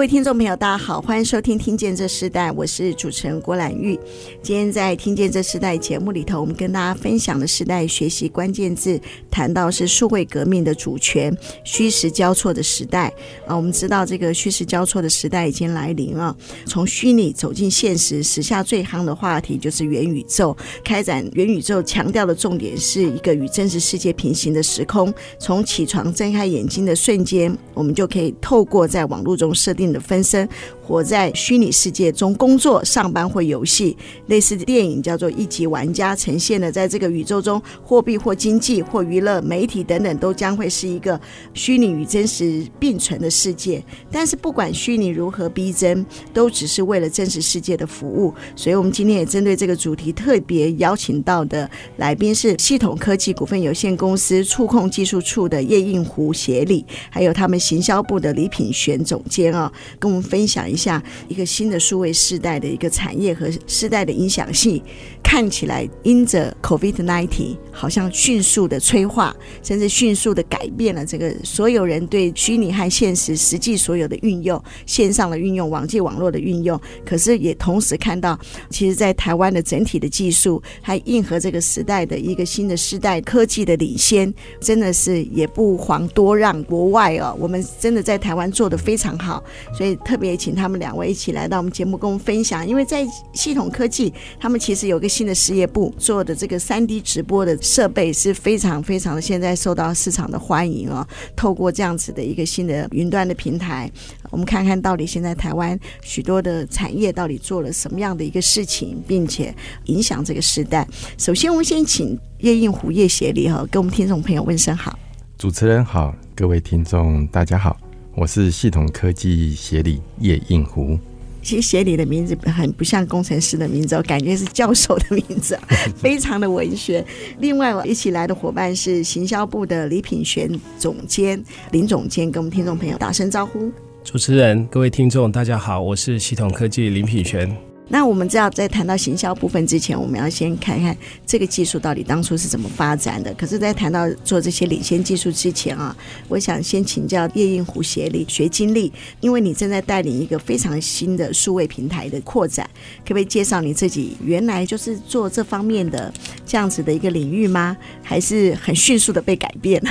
[0.00, 4.00] 各位听众朋友，大家好，欢迎收听《听见这时代》，我是主持人郭兰玉。
[4.42, 8.98] 今天在《听见这时代》节目里头，我们跟大家分享的时代学习关键字，
[9.30, 13.12] 谈到是数位革命的主权，虚实交错的时代
[13.46, 13.54] 啊。
[13.54, 20.56] 我们知道这个虚实交错的时代已经来临了，从虚拟走进现实，时下最夯的话题就是元宇宙。
[20.82, 29.89] 开展元宇宙强调的重点是一个与真实世界平行的时空，从起床睁开眼睛的瞬间，我们就可以透过在网络中设定。
[29.92, 30.48] 的分身，
[30.90, 33.96] 活在虚拟世界中工作、上班或游戏，
[34.26, 41.18] 类似电影叫做《一级玩家》，呈现的在这个宇宙中，货币或经济或娱乐、媒体等等，都将会是一个
[41.54, 43.80] 虚拟与真实并存的世界。
[44.10, 48.34] 但是，不管虚拟如何逼真，都只是为了真实世界的服务。
[48.56, 59.72] 所以，我们今天也针对这个主题，特别邀请到的来宾是系统科技股份有限公司触控技术处的叶应湖协理，还有他们行销部的李品璇总监啊。
[60.00, 64.82] 跟我们分享一下一个新的数位时代的一个产业和时代的影响性。
[65.30, 69.32] 看起来因着 COVID-19 好像迅速的催化，
[69.62, 76.78] 甚至迅速的改变了这个所有人对虚拟和现实实际所有的运用，线上的运用、网际网络的运用。
[77.06, 78.36] 可是也同时看到，
[78.70, 87.36] 其实，在台湾的整体的技术还应和这个时代的一个新的世代科技的领先，真的是也不遑多让国外哦。
[87.38, 89.40] 我们真的在台湾做得非常好。
[89.72, 101.06] 所以特别请他们两位一起来到我们节目跟我们分享，因为在系统科技，他们其实有个新的事业部做的这个三 D 直播的设备是非常非常的现在受到市场的欢迎哦。
[101.36, 103.92] 透过这样子的一个新的云端的平台，
[104.30, 109.54] 我们看看到底现在台湾许多的产业到底做了什么样的一个事情，并且
[109.84, 110.88] 影响这个时代。
[111.18, 114.98] 首先，我们先请叶应湖叶协理哈，跟我们听众朋友问声好。
[115.36, 117.78] 主持人好，各位听众大家好。
[118.14, 120.98] 我是系统科技协理叶应湖。
[121.42, 125.58] 其实写你的名字很不像工程师的名字，我感觉是教授的名字，
[125.96, 127.04] 非常的文学。
[127.38, 131.42] 另外，我一起来的伙伴是行销部的李品璇总监，
[131.72, 133.70] 林总监，跟我们听众朋友打声招呼。
[134.02, 137.69] 主持人，各位听众，大家好，我是系统科技林品璇。
[137.92, 140.96] 那我们知道，在谈到行销部分之前，我们要先看看
[141.26, 143.34] 这个技术到底当初是怎么发展的。
[143.34, 145.94] 可是，在谈到做这些领先技术之前啊，
[146.28, 152.64] 我想先请教叶应湖协理学经历，因为你正在带领一个非常新的数位平台的扩展，
[153.00, 156.14] 可不可以介绍你自己原来就是做这方面的
[156.46, 157.76] 这样子的一个领域吗？
[158.04, 159.90] 还是很迅速的被改变了？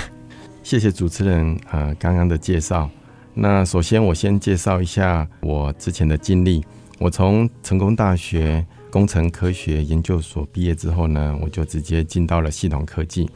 [0.63, 2.89] 谢谢主持人呃刚刚的介绍。
[3.33, 6.63] 那首先我先介绍一下我之前的经历。
[6.99, 13.29] 我从成功大学工程科学研究所毕业之后呢，我就直接进到了系统科技。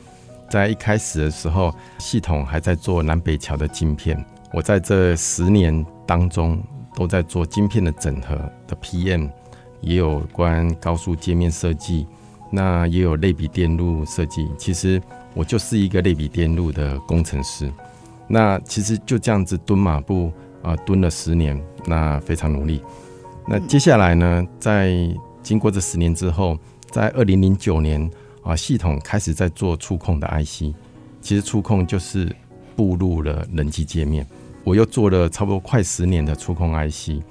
[0.49, 4.23] 在一开始的时候，系统还在做南北桥的晶片。
[4.51, 6.61] 我在这十年当中，
[6.93, 8.35] 都在做晶片的整合
[8.67, 9.29] 的 PM，
[9.79, 12.05] 也有关高速界面设计，
[12.51, 14.47] 那也有类比电路设计。
[14.57, 15.01] 其实
[15.33, 17.71] 我就是一个类比电路的工程师。
[18.27, 20.31] 那其实就这样子蹲马步
[20.61, 22.81] 啊、蹲了十年，那非常努力。
[23.45, 24.93] 那接下来呢，在
[25.41, 26.57] 经过这十年之后，
[26.89, 28.09] 在二零零九年
[28.41, 30.73] 啊，系统开始在做触控的 IC。
[31.21, 32.33] 其实触控就是
[32.75, 34.25] 步入了人机界面。
[34.63, 37.21] 我又做了差不多快十年的触控 IC。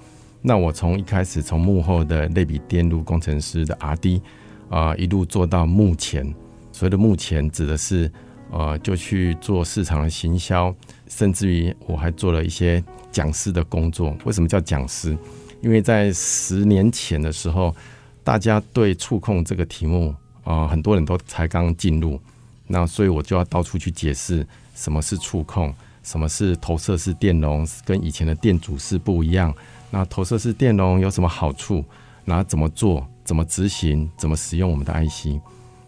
[0.42, 4.20] 那我从一开始从幕后的类比电路工程师的 RD
[4.68, 6.24] 啊，一路做到目前。
[6.72, 8.10] 所谓的目前指的是
[8.50, 10.74] 呃，就去做市场的行销，
[11.08, 14.14] 甚至于我还做了一些讲师的工作。
[14.24, 15.16] 为什么叫讲师？
[15.62, 17.74] 因为在十年前的时候，
[18.22, 20.14] 大家对触控这个题目
[20.44, 22.20] 啊、很多人都才刚进入，
[22.66, 25.72] 那所以我就要到处去解释什么是触控，
[26.02, 29.54] 什么是投射式电容，跟以前的电阻是不一样。
[29.90, 31.84] 那投射式电容有什么好处？
[32.24, 33.06] 然后怎么做？
[33.24, 34.10] 怎么执行？
[34.16, 35.40] 怎么使用我们的 IC？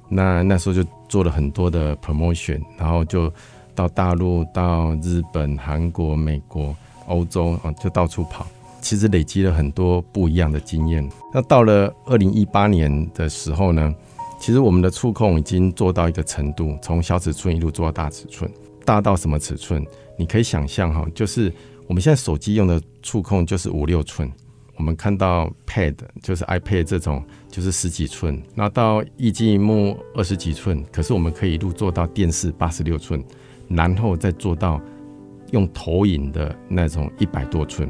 [0.09, 3.33] 那那时候就做了很多的 promotion，然后就
[3.75, 6.77] 到大陆、到日本、韩国、美国、
[7.07, 8.47] 欧洲啊，就到处跑。
[8.85, 11.09] 其实累积了很多不一样的经验。
[11.33, 13.93] 那到了二零一八年的时候呢，
[14.39, 18.49] 其实我们的触控已经做到一个程度，从小尺寸一路做到大尺寸。
[18.85, 19.83] 大到什么尺寸？
[20.19, 21.51] 你可以想象哈，就是
[21.87, 24.31] 我们现在手机用的触控就是五六寸。
[24.77, 33.25] 我们看到 Pad 就是 iPad 这种就是十几寸，那到液晶萤幕二十几寸，可是我们可以一路做到电视八十六寸，
[33.69, 34.81] 然后再做到
[35.53, 37.89] 用投影的那种一百多寸，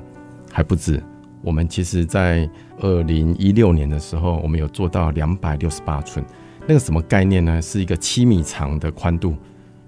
[0.54, 1.02] 还不止。
[1.42, 2.48] 我们其实在
[2.78, 6.24] 二零一六年的时候，我们有做到两百六十八寸，
[6.66, 7.60] 那个什么概念呢？
[7.60, 9.36] 是一个七米长的宽度，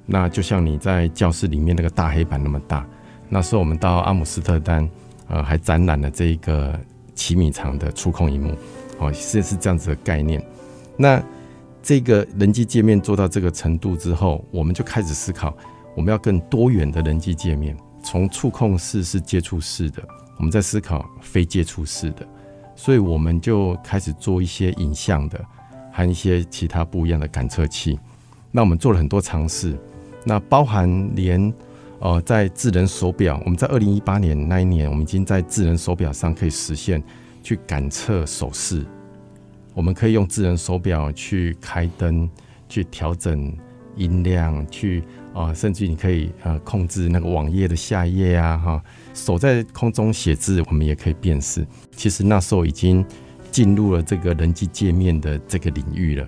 [0.05, 2.87] 那就像你在教室里面那个大黑板那么大。
[3.29, 4.87] 那时候我们到阿姆斯特丹。
[5.29, 6.79] 呃，还展览了这一个
[7.13, 8.55] 七米长的触控荧幕，
[9.01, 10.41] 哦，是是这样子的概念。
[10.97, 11.21] 那
[11.83, 15.53] 这个人机界面做到这个程度之后，我们就开始思考，
[15.97, 17.77] 我们要更多元的人机界面。
[18.05, 20.01] 从触控式是接触式的，
[20.37, 22.27] 我们在思考非接触式的，
[22.75, 25.45] 所以我们就开始做一些影像的，
[25.93, 27.99] 和一些其他不一样的感测器。
[28.51, 29.77] 那我们做了很多尝试，
[30.25, 31.53] 那包含连。
[31.99, 37.03] 呃，在智能手表，我们在二零一八年那一年，我们已经在智能手表上可以实现
[37.43, 38.85] 去感测手势。
[39.73, 42.29] 我们可以用智能手表去开灯，
[42.69, 43.51] 去调整
[43.97, 45.03] 音量，去
[45.37, 51.67] 啊、甚至你可以呃控制那个网页的下页啊，哈，手在空中写字，我们也可以辨识。
[51.95, 53.05] 其实那时候已经
[53.51, 56.27] 进入了这个人机界面的这个领域了。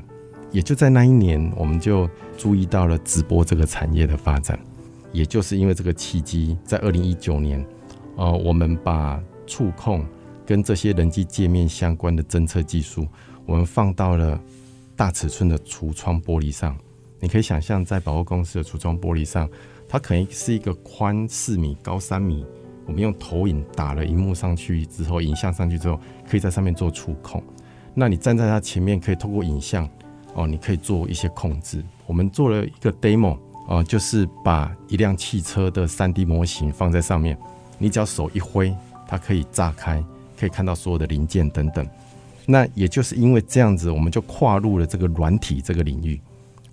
[0.51, 2.07] 也就在那一年，我们就
[2.37, 4.59] 注意到了直播这个产业的发展。
[5.11, 7.65] 也就是因为这个契机，在二零一九年，
[8.17, 10.05] 呃，我们把触控
[10.45, 13.09] 跟这些人机界面相关的侦测技术，
[13.47, 14.39] 我们放到了
[14.95, 16.77] 大尺寸的橱窗玻璃上。
[17.21, 19.49] 你可以想象，在百货公司的橱窗玻璃上，
[19.89, 22.45] 它可能是一个宽四米、高三米。
[22.87, 27.43] 我们用投影打了荧幕上去之后，影像上去之后，可以在上面做触控。
[27.95, 29.89] 那你站在它前面，可以透过影像，
[30.35, 31.85] 哦，你可以做一些控制。
[32.07, 33.39] 我们做了一个 demo。
[33.71, 37.37] 哦、就是把一辆汽车的 3D 模型放在上面，
[37.77, 38.75] 你只要手一挥，
[39.07, 40.03] 它可以炸开，
[40.41, 41.87] 可以看到所有的零件等等。
[42.47, 46.19] 那也就是因为这样子，我们就跨入了这个软体这个领域。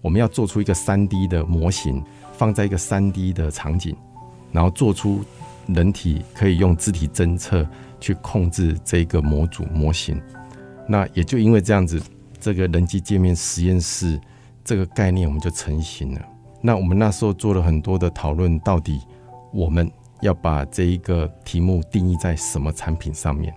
[0.05, 1.99] 我们要做出一个 3D 的模型，
[2.31, 3.95] 放在一个 3D 的场景，
[4.51, 5.25] 然后做出
[5.65, 7.67] 人体可以用肢体侦测
[7.99, 10.21] 去控制这个模组模型。
[10.87, 11.99] 那也就因为这样子，
[12.39, 14.21] 这个人机界面实验室
[14.63, 16.21] 这个概念我们就成型了。
[16.61, 19.01] 那我们那时候做了很多的讨论，到底
[19.51, 19.91] 我们
[20.21, 23.51] 要把这一个题目定义在什么产品上面？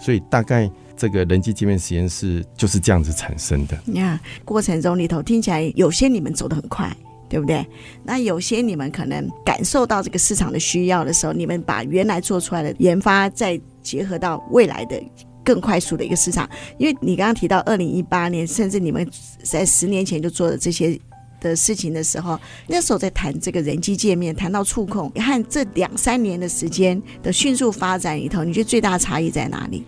[0.00, 3.78] 所以大概这个人机界面实验室就是这样子产生的。
[3.84, 6.90] 你看过程中里头听起来有些你们走得很快，
[7.28, 7.64] 对不对？
[8.02, 15.00] 那有些你们可能感受到这个市场的需要的时候，你们把原来做出来的研发再结合到未来的
[15.44, 16.48] 更快速的一个市场。
[16.78, 19.06] 因为你刚刚提到二零一八年，甚至你们
[19.44, 20.98] 在十年前就做的这些。
[21.40, 22.38] 的事情的时候，
[22.68, 29.84] 那时候在谈这个人机界面，谈到触控，你看这两三年的时间的迅速发展里头，你觉得最大的差异在哪里？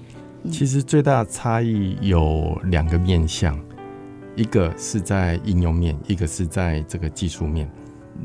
[0.51, 3.57] 其实最大的差异有两个面向，
[4.35, 7.71] 一个是在应用面，一个是在这个技术面。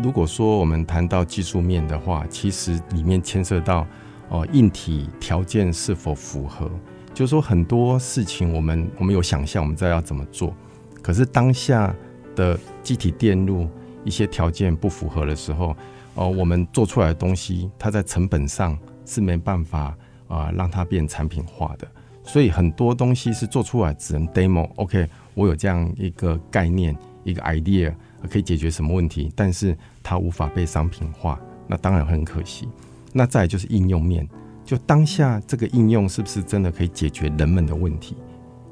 [0.01, 3.81] 如果说我们谈到技术面的话，其实里面牵涉到
[4.29, 6.71] 哦、呃、硬体条件是否符合，
[7.13, 10.55] 就是说很多事情我们我们有想象，我们知道要怎么做，
[11.01, 11.95] 可是当下。
[12.37, 13.67] 的机体电路
[14.05, 15.75] 一些条件不符合的时候，
[16.13, 21.87] 哦，我们做出来的东西，它在成本上是没办法啊、让它变产品化的，
[22.23, 24.69] 所以很多东西是做出来只能 demo。
[24.75, 27.91] OK，我有这样一个概念，一个 idea
[28.29, 32.69] 可以解决什么问题，但是它无法被商品化，那当然很可惜。
[33.13, 34.27] 那再就是应用面，
[34.63, 38.15] 就当下这个应用是不是真的可以解决人们的问题？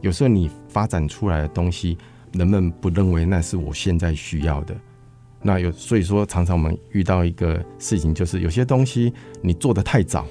[0.02, 1.98] 有时候你发展出来的东西。
[2.36, 4.76] 人们不认为那是我现在需要的，
[5.42, 10.26] 那有所以说，常常我们遇到一个事情，就是有些东西你做的太早，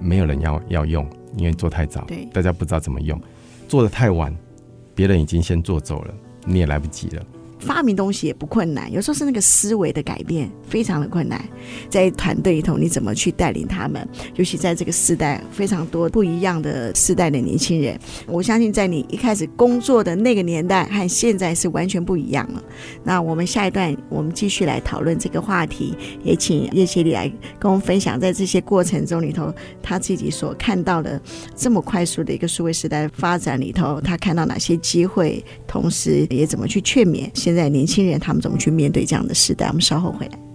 [0.00, 1.06] 没有人要要用，
[1.36, 3.18] 因为做太早，对，大家不知道怎么用；
[3.68, 4.34] 做的太晚，
[4.94, 6.14] 别人已经先做走了，
[6.46, 7.22] 你也来不及了。
[7.64, 11.42] 发明东西也不困难，有时候是那个思维的改变非常的困难。
[11.88, 14.06] 在团队里头，你怎么去带领他们？
[14.36, 17.98] 尤其在这个时代，非常多不一样的世代的年轻人。
[18.26, 22.62] 我相信，在你一开始工作的那个年代和现在是完全不一样了。
[23.02, 25.96] 那我们下一段，我们继续来讨论这个话题。
[26.22, 29.52] 也请叶协理来跟我们分享，在这些过程中里头，
[29.82, 31.20] 他自己所看到的
[31.56, 39.68] 这么快速的一个数位时代发展里头，他看到哪些机会，同时也怎么去劝勉现现在年轻人他们怎么去面对这样的时代？
[39.68, 40.53] 我们稍后回来。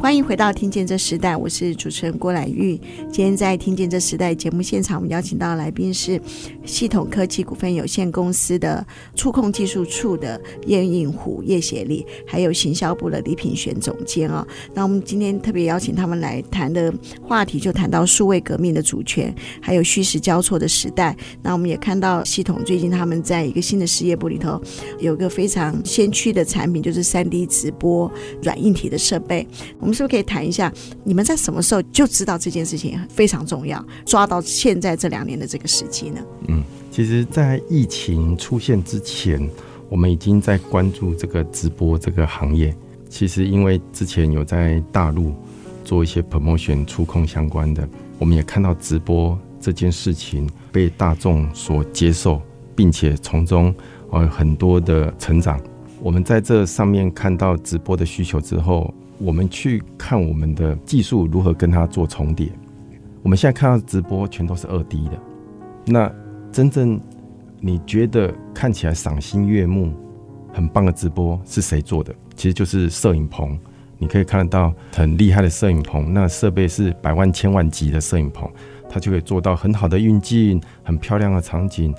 [0.00, 2.74] 欢迎回到《听见这时代》，我是主持人郭兰玉。
[3.12, 6.18] 今天在《听见这时代》节目现场，我们邀请到的来宾是
[6.64, 14.44] 系统科技股份有限公司的触控技术处的叶应虎叶协力，还有行销部的李品璇总监哦。
[14.72, 21.14] 那我们今天特别邀请他们来谈的话题，就谈到数位革命的主权，还有虚实交错的时代。
[21.42, 24.58] 那我们也看到系统最近他们在一个新的事业部里头，
[24.98, 28.10] 有一个非常先驱的产品，就是三 D 直播
[28.42, 29.46] 软硬体的设备。
[29.90, 36.20] 们是不是可以谈一下，你们在什么时候就知道这件事情非常重要，抓到现在这两年的这个时机呢？
[36.46, 39.50] 嗯，其实，在疫情出现之前，
[39.88, 42.74] 我们已经在关注这个直播这个行业。
[43.08, 45.34] 其实，因为之前有在大陆
[45.84, 52.40] 做一些 promotion 触控相关的，我们也看到直播这件事情被大众所接受，
[52.76, 53.74] 并且从中
[54.10, 55.60] 呃很多的成长。
[56.00, 58.94] 我们在这上面看到直播的需求之后。
[59.20, 62.50] 我们去看我们的技术如何跟它做重叠。
[63.22, 65.20] 我们现在看到直播全都是二 D 的，
[65.86, 66.10] 那
[66.50, 66.98] 真正
[67.60, 69.92] 你觉得看起来赏心悦目、
[70.52, 72.14] 很棒的直播是谁做的？
[72.34, 73.58] 其实就是摄影棚。
[73.98, 78.50] 你可以看得到很厉害的摄影棚，那设备是百万、千万级的摄影棚，
[78.88, 81.94] 它就可以做到很好的运镜、很漂亮的场景。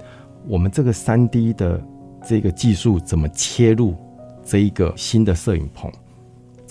[0.48, 1.80] 我们这个三 D 的
[2.26, 3.96] 这个技术怎么切入
[4.44, 5.92] 这一个新的摄影棚？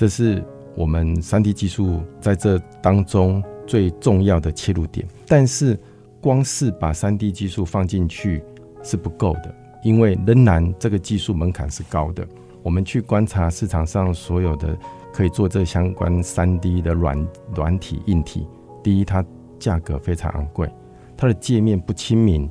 [0.01, 0.43] 这是
[0.75, 5.79] 我们 3D 技术在这当中最重要的切入点，但是
[6.23, 8.43] 光是把 3D 技术放进去
[8.83, 9.55] 是不够的，
[9.85, 12.27] 因为仍然这个技术门槛是高的。
[12.63, 14.75] 我们去观察市场上所有的
[15.13, 18.47] 可以做这相关 3D 的软软体、硬体，
[18.83, 19.23] 第一，它
[19.59, 20.67] 价格非常昂贵，
[21.15, 22.49] 它的界面不亲民，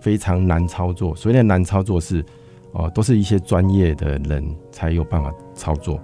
[0.00, 1.14] 非常难操作。
[1.14, 2.20] 所谓的难操作是，
[2.72, 6.00] 哦、呃，都是一些专业的人才有办法操作。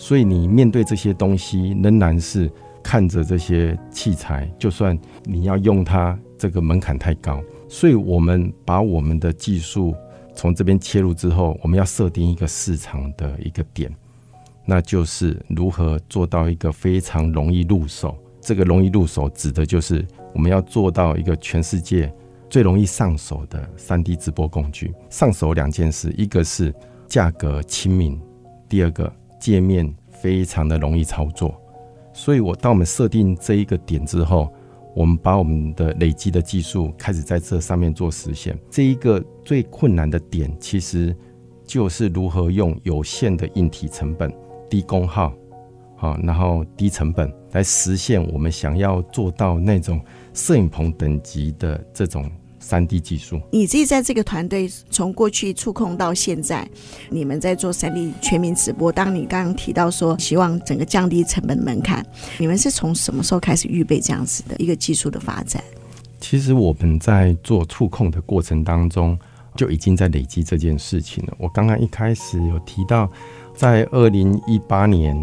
[0.00, 2.50] 所以你面对这些东西，仍然是
[2.82, 7.38] 看着这些器材，就算你要用它，这个门槛太高。
[7.68, 9.94] 所以我们把我们的技术
[10.34, 13.94] 从这边切入之后，我们要设定一个市场的一个点，
[14.64, 18.16] 那就是如何做到一个非常容易入手。
[18.40, 20.02] 这个容易入手，指的就是
[20.32, 22.10] 我们要做到一个全世界
[22.48, 24.94] 最容易上手的 3D 直播工具。
[25.10, 26.74] 上手两件事，一个是
[27.06, 28.18] 价格亲民，
[28.66, 29.12] 第二个。
[29.40, 31.60] 界面非常的容易操作，
[32.12, 34.52] 所以我当我们设定这一个点之后，
[34.94, 38.56] 我们把我们的累积的技术开始在这上面做实现。
[38.70, 41.16] 这一个最困难的点，其实
[41.64, 44.30] 就是如何用有限的硬体成本、
[44.68, 45.32] 低功耗，
[45.96, 50.00] 好，然后低成本来实现我们想要做到那种
[50.34, 52.30] 摄影棚等级的这种。
[52.60, 56.68] 三 D 技术，你自己在这个团队从过去触控到现在，
[57.08, 58.92] 你们在做三 D 全民直播。
[58.92, 62.04] 当你刚刚提到说希望整个降低成本门槛，
[62.38, 65.64] 你们是从什么时候开始预备这样子的一个技术的发展？
[66.20, 69.18] 其实我们在做触控的过程当中，
[69.56, 71.34] 就已经在累积这件事情了。
[71.38, 73.10] 我刚刚一开始有提到，
[73.54, 75.16] 在二零一八年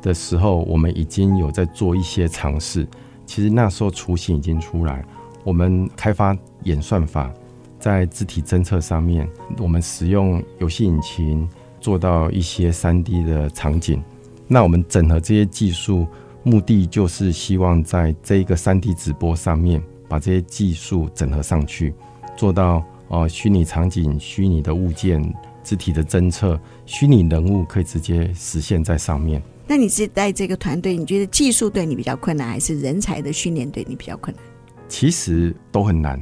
[0.00, 2.88] 的时候，我们已经有在做一些尝试。
[3.26, 5.04] 其实那时候雏形已经出来。
[5.44, 7.32] 我们开发演算法，
[7.78, 11.48] 在字体侦测上面，我们使用游戏引擎
[11.80, 14.02] 做到一些 3D 的场景。
[14.46, 16.06] 那我们整合这些技术，
[16.42, 21.94] 目的就是希望在这一个 3D 直播上面，把这些技术整合上去，
[22.36, 25.22] 做到呃虚拟场景、虚拟的物件、
[25.62, 29.40] 字体的侦测、虚拟人物可以直接实现在上面。
[29.68, 34.44] 那你是带这个团队，你觉得技术对你比较困难，还是人才的训练对你比较困难？
[34.88, 36.20] 其实都很难，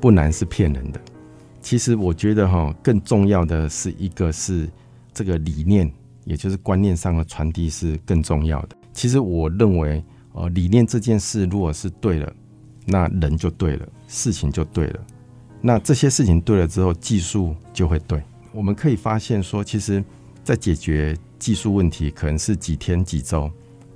[0.00, 1.00] 不难是骗人的。
[1.60, 4.68] 其实我觉得哈，更重要的是一个是
[5.12, 5.90] 这个理念，
[6.24, 8.76] 也就是观念上的传递是更重要的。
[8.92, 12.32] 其实我认为，呃，理念这件事如果是对了，
[12.84, 15.00] 那人就对了，事情就对了。
[15.60, 18.22] 那这些事情对了之后，技术就会对。
[18.52, 20.04] 我们可以发现说，其实，
[20.44, 23.50] 在解决技术问题可能是几天几周，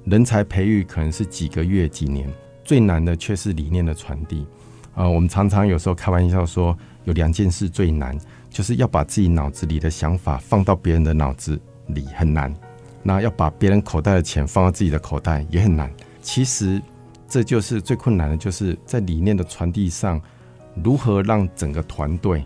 [0.04, 2.28] 人才培育可能是几个月几年。
[2.64, 4.46] 最难的却是理念的传递
[4.94, 5.08] 啊！
[5.08, 8.18] 我们常常有时候开玩笑说，有两件事最难，
[8.48, 12.54] 就是要把自己脑子里的想法放到别人的脑子里很难，
[13.02, 15.90] 那要把别人口袋的钱放到自己的口袋也很难。
[16.20, 16.80] 其实
[17.28, 20.20] 这就是最困难的，就是在理念的传递上，
[20.82, 22.44] 如何让整个团队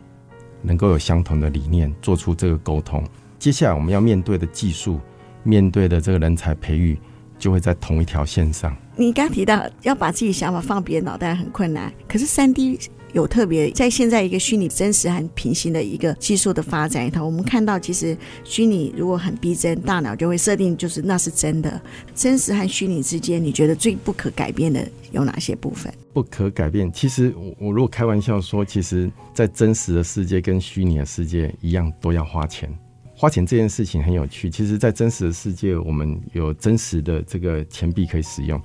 [0.62, 3.02] 能够有相同的理念，做出这个沟通。
[3.38, 5.00] 接下来我们要面对的技术，
[5.42, 6.98] 面对的这个人才培育，
[7.38, 8.76] 就会在同一条线上。
[8.96, 12.78] 你刚提到要把自己想法放别人脑袋很困难，可是三 D
[13.12, 21.80] 有特别在现在一个虚拟真实和平行的一个技术的发展里头，我们看到其实虚拟如果很逼真，大脑就会设定就是那是真的。
[22.14, 25.92] 真实和虚拟之间，你觉得最不可改变的有哪些部分？
[26.12, 32.72] 不可改变，其实我我如果开玩笑说，其实在真实的世界跟虚拟的世界一样，都要花钱。
[33.24, 34.50] 花钱这件事情很有趣。
[34.50, 38.60] 其实，在真实的世界，我们有真实的这个钱币可以使用。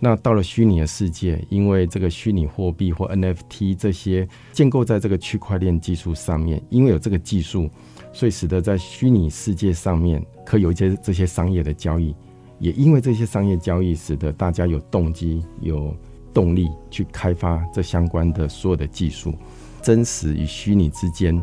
[0.00, 7.70] 那到了虚拟的世界，因为这个虚拟货币或 NFT 这些建构在这个区块链技术上面，因为有这个技术，
[8.12, 12.12] 所以使得在虚拟世界上面可以有一些这些商业的交易。
[12.58, 15.96] 也因为这些商业交易，使得大家有动机、有
[16.34, 19.32] 动力去开发这相关的所有的技术。
[19.80, 21.40] 真实与虚拟之间。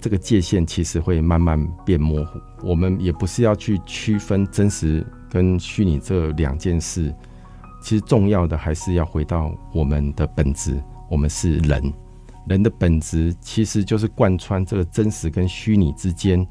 [0.00, 2.40] 这个界限其实会慢慢变模糊。
[2.62, 7.14] 我们也不是要去区分真实跟虚拟这两件事，
[7.82, 10.82] 其实重要的还是要回到我们的本质。
[11.10, 11.92] 我们是人，
[12.46, 16.46] 人的本质其实就是贯穿这个真实跟虚拟之间，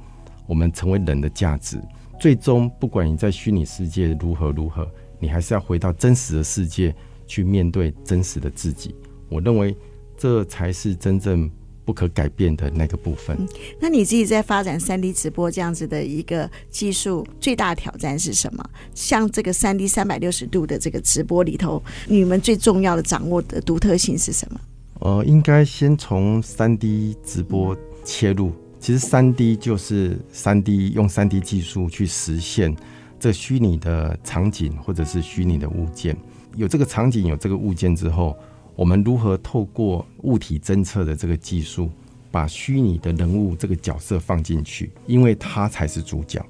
[0.45, 1.81] 我们成为人的价值。
[2.19, 4.87] 最终，不管你在虚拟世界如何如何，
[5.19, 6.93] 你还是要回到真实的世界
[7.25, 8.93] 去面对真实的自己。
[9.29, 9.75] 我认为
[10.17, 11.49] 这才是真正。
[11.89, 13.35] 不可改变的那个部分。
[13.39, 13.47] 嗯，
[13.79, 18.63] 那你自己在发展三 D 直播这样子的一个技术，最大挑战是什么？
[18.93, 24.61] 像这个三 D 三百六十度的这个直播里头，你们最重要的掌握的独特性是什么？
[24.99, 28.51] 呃，应该先从三 D 直播切入。
[28.79, 32.75] 其实三 D 就是三 D 用三 D 技术去实现
[33.19, 36.15] 这虚拟的场景或者是虚拟的物件。
[36.55, 38.37] 有这个场景，有这个物件之后。
[38.79, 41.91] 我们如何透过物体侦测的这个技术，
[42.31, 46.41] 把虚拟的人物这个角色放进去，因为他才是主角。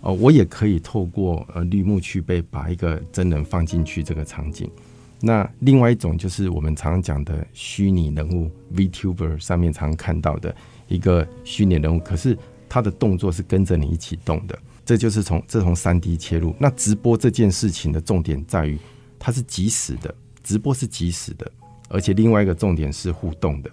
[0.00, 4.70] 哦，我也可以透过呃绿幕去被把一个真人放进去这个场景。
[5.18, 10.54] 那另外一种就是我们常常讲的虚拟人物 VTuber 上面常看到的
[10.86, 14.56] 一个虚拟人物，可是他的动作是跟着你一起动的。
[14.86, 16.54] 这就是从这从三 D 切入。
[16.56, 18.78] 那直播这件事情的重点在于，
[19.18, 21.50] 它是即时的，直播是即时的。
[21.88, 23.70] 而且另外一个重点是互动的，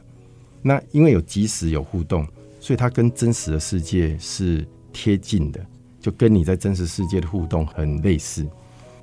[0.62, 2.28] 那因为有即时有互动，
[2.60, 5.66] 所以它跟真实的世界是贴近的，
[6.00, 8.46] 就跟你在真实世界的互动很类似。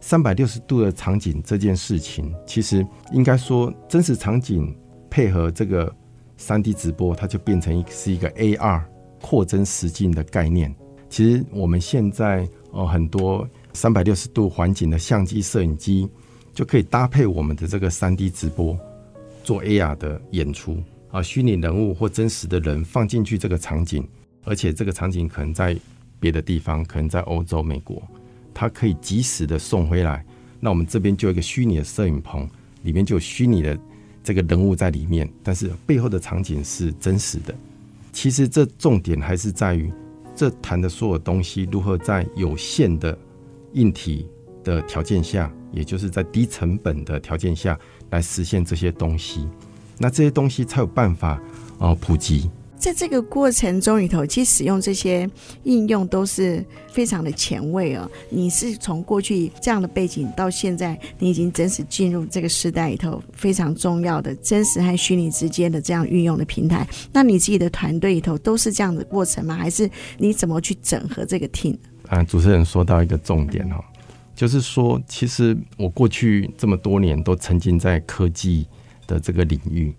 [0.00, 4.72] 三百六十度的场景这件事情，其实应该说真实场景
[5.10, 5.92] 配合这个
[6.36, 8.82] 三 D 直播，它就变成一是一个 AR
[9.20, 10.72] 扩增实境的概念。
[11.10, 16.08] 其实我们现在哦很多三百六十度环境的相机、摄影机
[16.54, 18.78] 就可以搭配我们的这个三 D 直播。
[19.48, 20.76] 做 AR 的演出
[21.11, 24.06] 啊，虚拟人物或真实的人放进去这个场景，
[24.44, 25.74] 而且这个场景可能在
[26.20, 28.02] 别的地方，可能在欧洲、美国，
[28.52, 30.22] 它可以及时的送回来。
[30.61, 32.46] 那我们这边就有一个虚拟的摄影棚，
[32.82, 33.78] 里面就有虚拟的
[34.22, 37.54] 这个人物在里面，但是背后的场景是真实的。
[38.12, 39.90] 其实这重点还是在于，
[40.37, 43.18] 这谈的所有东西如何在有限的
[43.72, 44.26] 硬体
[44.62, 47.80] 的条件下，也就是在低成本的条件下。
[48.10, 49.46] 来实现这些东西，
[49.98, 51.40] 那这些东西才有办法
[51.78, 52.50] 哦普及。
[52.76, 55.28] 在这个过程中里头，其实使用这些
[55.64, 58.08] 应用都是非常的前卫哦。
[58.30, 66.86] 你是从过去这样的背景到现在，你已经真实进入这个时代里头非常重要的真实和虚拟之间的这样运用的平台。
[67.12, 69.56] 那你自己的团队里头都是这样的过程吗？
[69.56, 71.76] 还是你怎么去整合这个 team？
[72.06, 73.82] 啊，主持人说到一个重点哦。
[74.38, 78.68] 就是说，其实我过去这么多年都沉浸在科技
[79.05, 79.92] 的这个领域。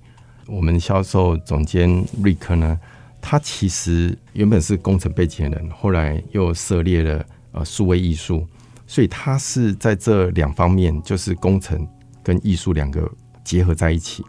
[0.48, 2.80] 我们销售总监瑞克呢，
[3.20, 8.48] 他其实原本是工程背景的人，后来又涉猎了呃数位艺术，
[8.88, 11.86] 所以他是在这两方面，就是工程
[12.24, 13.12] 跟艺术两个
[13.44, 14.24] 结合在一起。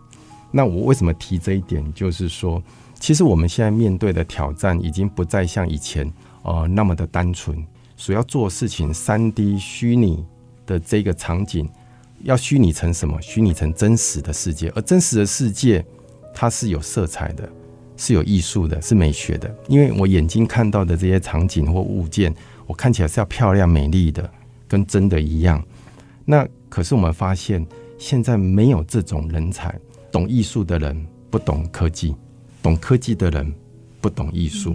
[0.50, 1.84] 那我为什么提这一点？
[1.94, 2.60] 就是说，
[2.98, 7.64] 其实我们现在面对的挑战已经不再像以前呃那么的单纯。
[8.00, 10.24] 所要做事情，三 D 虚拟
[10.64, 11.68] 的这个场景，
[12.22, 13.20] 要虚拟成什么？
[13.20, 15.84] 虚拟成真实的世界，而真实的世界，
[16.32, 17.46] 它是有色彩的，
[17.98, 19.54] 是有艺术的，是美学的。
[19.68, 22.34] 因为我眼睛看到的这些场景或物件，
[22.66, 24.32] 我看起来是要漂亮美丽的，
[24.66, 25.62] 跟真的一样。
[26.24, 27.66] 那可是我们发现，
[27.98, 29.78] 现在没有这种人才，
[30.10, 32.16] 懂艺术的人不懂科技，
[32.62, 33.54] 懂科技的人
[34.00, 34.74] 不懂艺术。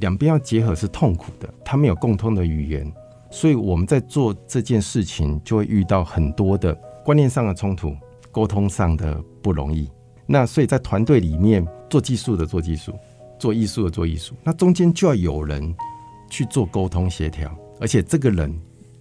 [0.00, 2.92] 两边要结合是痛苦的，他们有共通的语言，
[3.30, 7.94] 所以我们在做这件事情就会遇到很多的观念上的冲突，
[8.32, 9.88] 沟通上的不容易。
[10.26, 12.94] 那所以在团队里面做技术的做技术，
[13.38, 15.74] 做艺术的做艺术，那中间就要有人
[16.28, 18.54] 去做沟通协调，而且这个人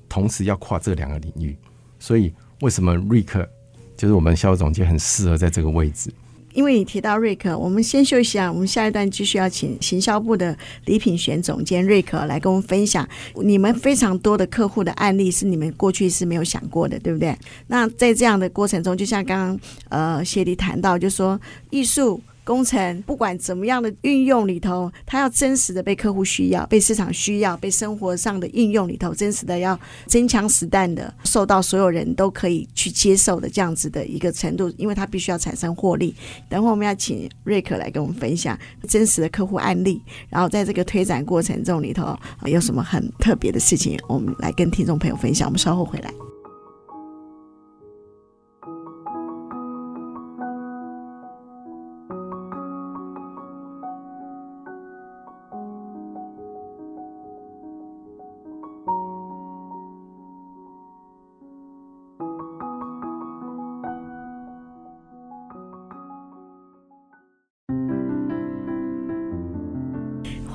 [0.08, 1.58] 同时要跨这两个领域。
[2.00, 3.48] 所以为什么瑞克
[3.96, 6.12] 就是我们销售总监很适合在这个位置？
[6.54, 8.52] 因为你提到瑞克，我们先休息啊。
[8.52, 17.36] 我们下一段继续要请行销部的礼品选总监瑞克来跟我们分享你们非常多的客户的案例，是你们过去是没有想过的，对不对？
[17.68, 19.60] 那在这样的过程中，就像刚刚
[19.90, 22.22] 呃谢迪谈到，就说艺术。
[22.50, 36.16] 工程不管怎么样的运用里头，它要真实的被客户需要、被市场需要、被生活上的应用里头，真实的要真枪实弹的受到所有人都可以去接受的这样子的一个程度，因为它必须要产生获利。
[36.50, 38.58] 等会我们要请瑞克来跟我们分享
[38.88, 45.48] 真实的客户案例，然后在这个推展过程中里头有什么很特别的事情，我们来跟听众朋友分享。
[45.48, 46.12] 我们稍后回来。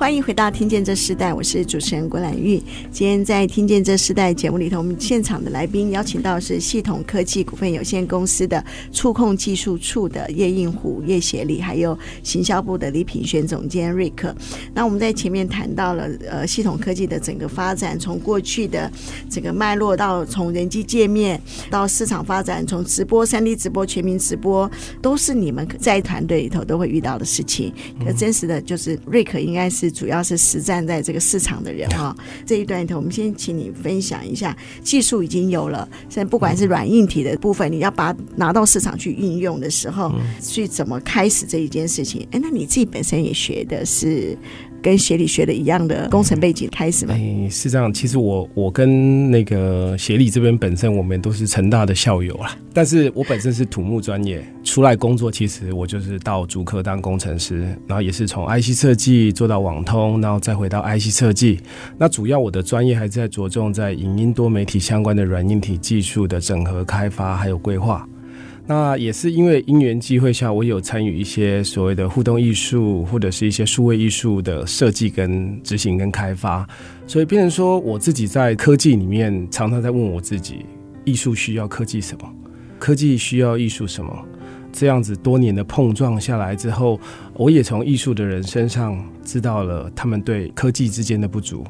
[0.05, 2.61] 欢迎回到《听见这世代》，我是主持人郭兰玉。
[2.91, 14.31] 今天在《听见这世代》节目里头，我们现场的来宾邀请到是系统科技股份有限公司的触控技术处的叶应虎叶协理，还有行销部的李品璇总监瑞克。
[14.75, 18.91] 那我们在前面谈到了呃系统科技的整个发展，从过去的
[19.27, 21.41] 整个脉络到从人机界面
[21.71, 24.69] 到市场发展，从直播、三 D 直播、全民直播，
[25.01, 27.73] 都是你们在团队里头都会遇到的事情。
[28.05, 29.94] 可真实的就是瑞克应该是。
[29.95, 42.27] 主要是实战在这个市场的人哈，这一段里头，我们先请你分享一下，技术已经有了，现在不管是软硬体的部分，你要把它拿到市场去运用的时候，去怎么开始这一件事情？
[42.31, 44.37] 哎，那你自己本身也学的是？
[44.85, 47.15] 跟协理学的一样的工程背景开始吗？
[47.17, 47.91] 哎，是这样。
[47.91, 52.55] 其实我我跟那个协理这边本身，我们都是成大的校友啦。
[52.71, 61.59] 但是我本身是土木专业，出来工作，其实我就是到主科当工程师，然后也是从 IC 设计做到网通，然后再回到 IC 设计。
[61.97, 68.07] 那主要我的专业还在着重在影音多媒体相关的软硬体技术的整合开发还有规划。
[68.67, 76.67] 那也是因为因缘际会下，我有参与一些所谓的互动艺术或者是一些数位艺术的设计跟执行跟开发，
[77.05, 80.65] 所以变成说我自己在科技里面常常在问我自己：
[81.03, 82.33] 艺术需要科技什么？
[82.79, 84.11] 科技需要艺术什么？
[84.73, 86.99] 这样子多年的碰撞下来之后，
[87.35, 91.63] 我也从艺术的人身上知道了他们对科技之间的不足，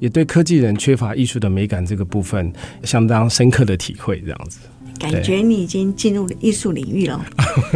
[0.00, 4.58] 也对科技人缺乏艺术的美感这个部分相当深刻的体会，这样子。
[5.00, 7.24] 感觉你已经进入了艺术领域了。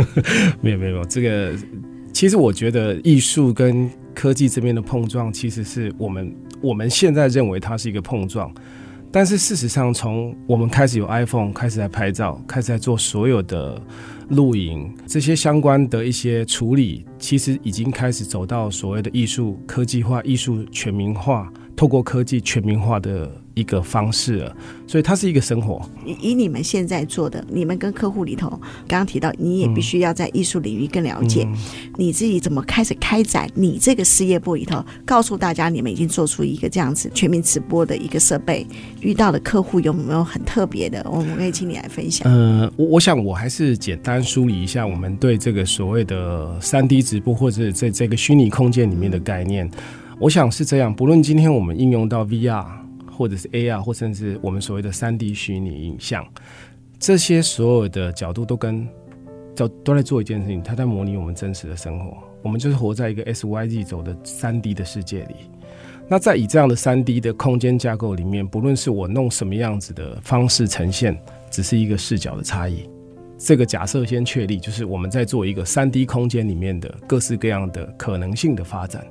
[0.61, 1.53] 没有没有没有，这个
[2.13, 8.53] 其实我觉得艺术跟科技这边的碰撞，其实是我们我们现在认为它是一个碰撞，
[9.11, 13.81] 但是事实上，从我们开始有 iPhone，开始在拍照，开始在做所有的
[14.29, 23.44] 录影这些相关的一些处理，其实已经开始走到所谓的艺术科技化、艺术全民化，透过科技全民化的。
[23.55, 25.81] 一个方式了，所以它是一个生活。
[26.05, 28.51] 以以你们现在做的，你们跟客户里头，
[28.89, 31.45] 刚刚提到，你也必须要在艺术领域更了解。
[31.45, 31.57] 嗯、
[31.97, 38.67] 你自己怎么开始开展你这个事业部里头，告诉大家你们已经做出一个这样子全民直播的一个设备，
[39.01, 41.05] 遇到的客户有没有很特别的？
[41.09, 42.31] 我们可以请你来分享。
[42.31, 49.71] 呃，我我想我还是简单梳理一下我们对这个所谓的三 D 直播或者在这个虚拟空间里面的概念。
[50.19, 52.84] 我想是这样，不论今天我们应用到 VR。
[53.17, 56.27] 或者是 AR，或甚至我们所谓的三 D 虚拟影像，
[56.99, 58.87] 这些所有的角度都跟
[59.55, 62.17] 都都在做一件事情，它在模拟我们真实的生活。
[62.43, 65.35] 我们就是活在一个 SYZ 轴的三 D 的世界里。
[66.07, 71.19] 那在以这样的三 D 的空间架构里面，不论是我弄什么样子的方式呈现，
[71.51, 72.87] 只是一个视角的差异。
[73.39, 79.07] 这个假设先确立，就是我们在做一个三 D 空间里面的各式各样的可能性的发展。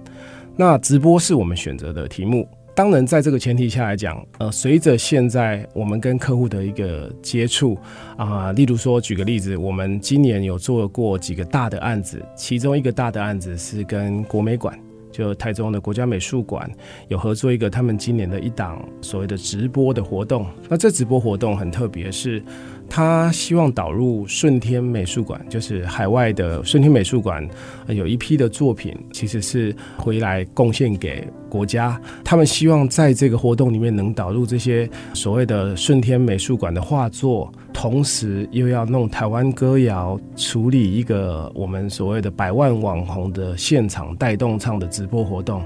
[0.56, 2.48] 那直播是我们选择的题目。
[2.76, 7.78] 当然，在这个前提下来讲，呃，随着现在我们跟客户的一个接触
[8.18, 14.76] 啊，例如说，举个例子，我们今年有做过几个大的案子，其中一个大的案子是跟国美馆，
[15.12, 16.68] 就台中的国家美术馆
[17.10, 20.44] 有合作一个他们今年的一档所谓的直播的活动。
[20.68, 22.44] 那这直播活动很特别，是。
[22.90, 27.48] 他希望导入顺天美术馆，就是海外的顺天美术馆，
[27.88, 32.02] 有一批的作品其实是回来贡献给国家。
[32.24, 45.62] 他们希望在这个活动里面能导入这些所谓的顺天美术馆的画作，同时又要弄台湾歌谣，处理一个我们所谓的百万网红的现场带动唱的直播活动。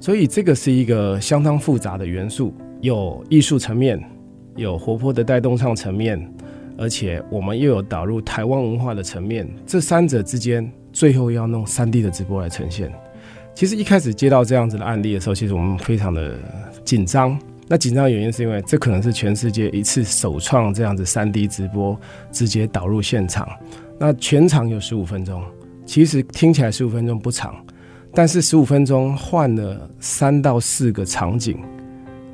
[0.00, 4.02] 所以这个是一个相当复杂的元素，有艺术层面，
[4.56, 6.20] 有活泼的带动唱层面，
[6.76, 12.92] 而且我们又有导入台湾文化的层面，这三者之间，最后要弄三 D 的直播来呈现。
[13.54, 16.36] 其实一开始接到这样子的案例的时候，其实我们非常的
[16.84, 17.38] 紧张。
[17.68, 21.98] 那紧张原因是因为这可能是全世界一次首创这样子三 D 直播，
[22.30, 23.48] 直接导入现场。
[23.98, 25.42] 那全场有十五分钟，
[25.86, 27.54] 其实听起来十五分钟不长。
[28.12, 31.58] 但是十五分钟换了三到四个场景，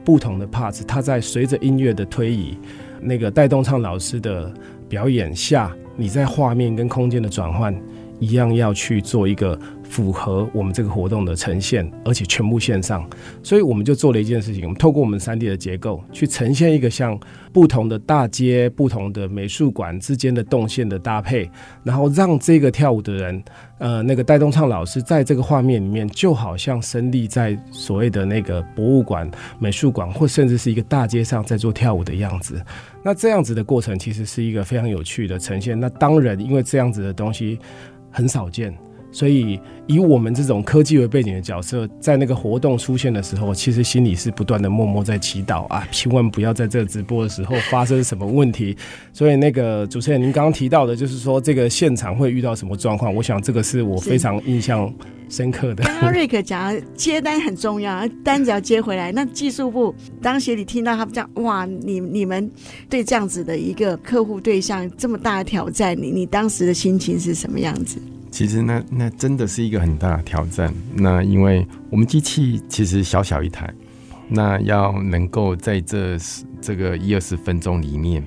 [0.05, 2.59] 不同的 part，它在随着音乐的推移，
[3.01, 4.53] 那个带动唱老师的
[4.89, 7.75] 表演下，你在画面跟空间的转换，
[8.21, 9.59] 一样要去做一个。
[9.91, 13.05] 符合我们这个活动的呈现，而且全部线上，
[13.43, 17.19] 所以我们就做了一件事情，我们透过我们三 D 的结构去呈现一个像
[17.53, 21.51] 不同的大街、不同的美术馆之间的动线的搭配，
[21.83, 23.43] 然后让这个跳舞的人，
[23.81, 29.29] 呃，那个戴东唱老师在这个画面里面，就好像身历在所谓的那个博物馆、
[29.59, 32.65] 美术馆，或甚至是一个大街上在做跳舞的样子。
[33.03, 35.79] 那这样子的过程其实是一个非常有趣的呈现。
[35.81, 37.59] 那当然，因为这样子的东西
[38.11, 38.90] 很少见。
[39.13, 48.77] 所以，以我们这种科技为背景的角色，在那个活动出现的时候，其实心里是不断的默默在祈祷啊，千万不要在这直播的时候发生什么问题。
[49.13, 53.15] 所以，那个主持人您刚刚提到的，就是说这个现场会遇到什么状况？
[53.15, 54.93] 我想这个是我非常印象
[55.29, 55.83] 深刻的。
[55.83, 59.11] 刚刚瑞克讲接单很重要，单子要接回来。
[59.11, 59.93] 那技术部
[60.23, 62.49] 当协理听到他们讲，哇，你你们
[62.89, 68.01] 对这样子的一个客户对象这么大的挑战，你你当时的心情是什么样子？
[68.31, 70.73] 其实那那真的是一个很大的挑战。
[70.95, 73.73] 那因为我们机器其实小小一台，
[74.29, 76.17] 那要能够在这
[76.61, 78.23] 这个一二十分钟里面，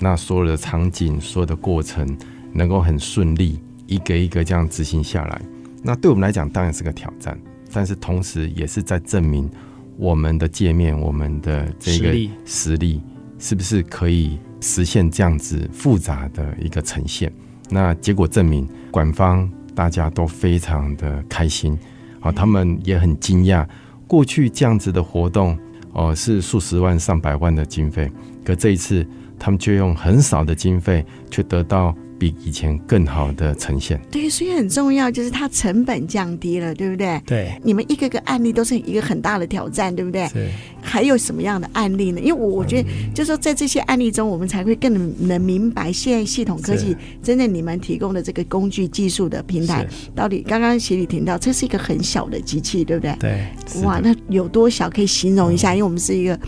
[0.00, 2.16] 那所有的场景、所有的过程
[2.52, 5.42] 能够很顺利，一个一个这样执行下来，
[5.82, 7.38] 那对我们来讲当然是个挑战，
[7.72, 9.50] 但是同时也是在证明
[9.96, 13.02] 我们的界面、我们的这个实力
[13.38, 17.32] 是不是可以实现这样子复杂的一个呈现。
[17.68, 21.78] 那结果证明，馆方大家都非常的开心，
[22.20, 23.66] 啊，他们也很惊讶，
[24.06, 25.58] 过去这样子的活动，
[25.92, 28.10] 哦，是数十万、上百万的经费，
[28.44, 29.06] 可这一次
[29.38, 31.94] 他们却用很少的经费，却得到。
[32.18, 37.20] 比以前更好的呈现，对，所以很重要，就是它成本降低了，对不对？
[37.24, 40.28] 对，你们一个个案例都是一个很大的挑战，对不对？
[40.32, 40.48] 对。
[40.80, 42.20] 还有什么样的案例呢？
[42.20, 50.42] 因为我我觉得，就是说在这些案例中，我们才会更能明白现在系统科技真正你们提供的这个工具技术的平台到底。
[50.48, 53.14] 刚刚协理提到，这是一个很小的机器，对不对？
[53.20, 53.82] 对。
[53.82, 54.88] 哇，那有多小？
[54.88, 55.74] 可以形容一下？
[55.74, 56.38] 因为我们是一个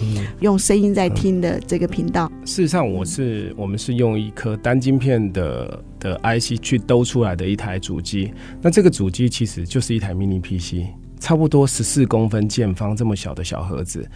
[0.41, 2.31] 用声音在听的这个频道。
[2.47, 5.60] 事实上，我是我们是用一颗单晶片的。
[5.99, 10.87] 的 IC 去兜出来的一台主机，那这个主机其实就是一台 mini PC，
[11.19, 14.09] 差不多十四公分见方这么小的小盒子。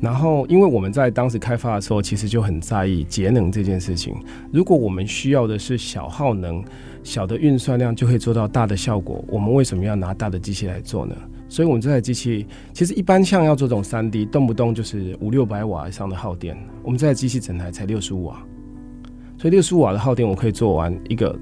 [0.00, 4.14] 然后，因为我们在当时开发的时候，其实就很在意节能这件事情。
[4.52, 6.62] 如果我们需要的是小耗能、
[7.02, 11.16] 小的运算量就可以做到大的效果，我们为什么要拿大的机器来做呢？
[11.48, 18.42] 所以，我们这台机器其实一般像要做这种三 D，动不动就是五六百瓦以上的耗电，我们这台机器整台才六十五瓦。
[19.42, 21.36] 所以六十五瓦的耗电，我可以做完一个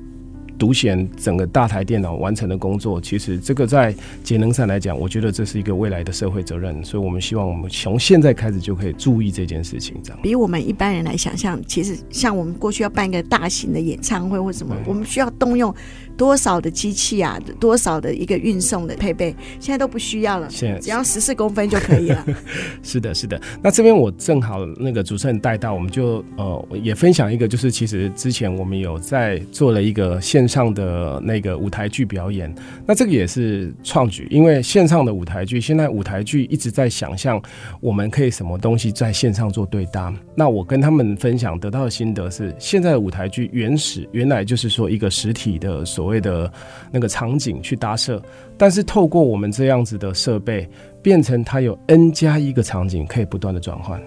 [0.60, 3.00] 独显整个大台电脑完成的工作。
[3.00, 6.84] 其实这个在节能上来讲，我觉得这是一个未来的社会责任。
[6.84, 10.20] 所以我们希望我们从现在开始就可以注意这件事情，这样。
[10.22, 15.74] 比我们一般人来想象，其实像我们过去要办一个大型的演唱会或什么，我们需要动用。
[16.16, 22.26] 多少的机器啊，多少的一个运送的配备，现在都不需要了，现在只要十四公分就可以了。
[22.82, 23.40] 是的，是的。
[23.62, 37.40] 那这边我正好那个主持人带到，我们就呃也分享一个，就是其实之前我们有在做了一个线上的那个舞台剧表演，那这个也是创举，因为线上的舞台剧，现在舞台剧一直在想象
[37.80, 40.12] 我们可以什么东西在线上做对搭。
[40.34, 46.10] 那我跟他们分享得到的心得是，现在的舞台剧原始原来就是说一个实体的所。
[46.10, 46.52] 谓的
[46.90, 48.20] 那个场景去搭设，
[48.58, 50.68] 但是透过我们这样子的设备，
[51.00, 54.02] 变成它有 N 加一个场景可以不断的转换，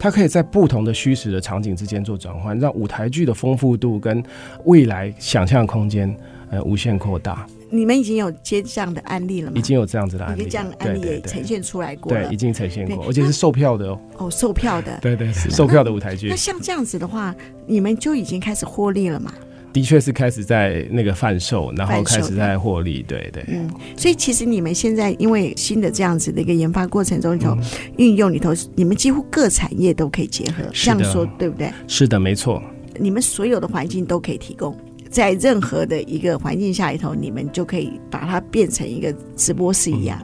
[0.00, 4.22] 它可以在不同的虚实的场景之间做转换，让舞台剧的丰富度跟
[4.64, 6.16] 未来想象空间
[6.50, 7.46] 呃无限扩大。
[7.68, 9.56] 你们已经有接这样的案例了吗？
[9.58, 14.00] 已经有这样子的案例，这样的案例也呈现出来过对，已经呈现过，而且是售票的哦。
[14.16, 16.28] 哦，售票的，对对，售票的舞台剧。
[16.30, 17.32] 那像这样子的话，
[17.66, 19.32] 你们就已经开始获利了吗？
[19.72, 23.44] 的确是开始在那个贩售，然后开始在获利，对对。
[23.48, 27.56] 嗯，所以其实你们现在因为新的这样子的一个研发过程中里头，
[27.96, 31.70] 运用里头，你们几乎各产业都可以结合，这样说对不对？
[31.86, 32.62] 是的，没错。
[32.98, 34.76] 你们所有的环境都可以提供，
[35.08, 40.20] 在任何的一个环境下里头，你们就可以把它变成一个直播室一样。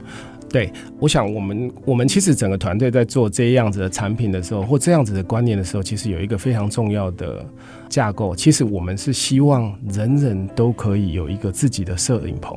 [0.48, 7.44] 对，我想我们我们其实整个团队在做这样子的产品的时候，或这样子的观念的时候，其实有一个非常重要的
[7.88, 8.34] 架构。
[8.34, 12.56] 其实我们是希望人人都可以有一个自己的摄影棚，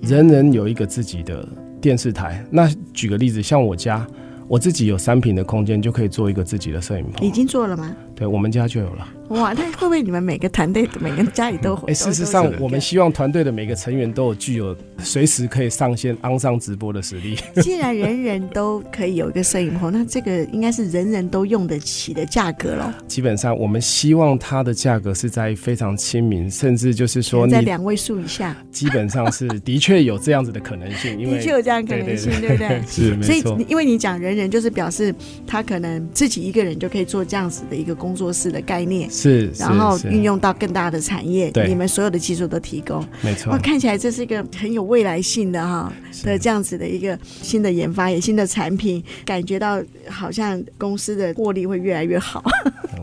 [0.00, 1.46] 人人有一个自己的
[1.80, 2.44] 电视台。
[2.50, 4.06] 那举个例子，像我家，
[4.48, 7.26] 我自己有三平的空间，就可以做一个自己的摄影棚。
[7.26, 7.94] 已经做了吗？
[8.14, 9.08] 对，我们家就有了。
[9.28, 11.90] 哇，那会不会你们每个团队、每个家里都会？
[11.90, 17.36] 哎、欸，事实上，我们希望团队的每个成员都有具有随时可以上线、安上直播的实力。
[17.60, 22.94] 既然人人都可以有一个摄影棚，那这个应该是人人都用得起的价格了。
[23.08, 28.56] 基本上，我们希望它的价格是在非常亲民，甚至就是说在两位数以下。
[28.70, 32.82] 基本上是的确有这样子的可能性，因为的确有这样的可能性，对，不对？
[32.86, 33.52] 是，没错。
[33.56, 35.14] 所以，因为你讲人人，就是表示
[35.46, 39.10] 他可能自己一个人就可以做这样子的一个工作室的概念。
[39.16, 39.98] 是，然后。
[40.10, 43.50] 运用到更大的产业，对，你们所有的技术都提供，没错。
[43.50, 52.44] 哇，看起来这是一个很有未来性的哈的这样子的一个新的研发，也新的产品，感觉到好像公司的获利会越来越好。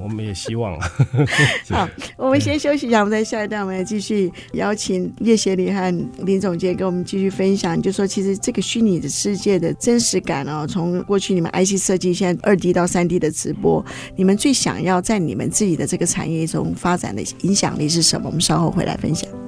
[0.04, 0.78] 我们也希望。
[1.70, 1.88] 好，
[2.18, 13.84] 我们先休息一下，我们在下一段我们继续邀请叶协理和林总监跟我们继续分享，就说其实这个虚拟的世界的真实感哦，从过去你们 IC 设计，现在二 D 到三 D 的直播，
[14.16, 18.28] 你们最想要在你们自己的这个产业中发展的影响力是什么？
[18.28, 19.43] 我们稍后回来分享。